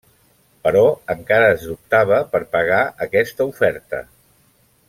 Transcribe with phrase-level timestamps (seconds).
[0.67, 0.81] Però
[1.15, 4.05] encara es dubtava per pagar aquesta oferta.